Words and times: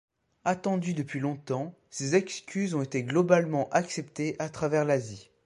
Attendues 0.45 0.95
depuis 0.95 1.19
longtemps, 1.19 1.75
ces 1.91 2.15
excuses 2.15 2.73
ont 2.73 2.81
été 2.81 3.03
globalement 3.03 3.69
acceptées 3.69 4.35
à 4.39 4.49
travers 4.49 4.83
l'Asie. 4.83 5.29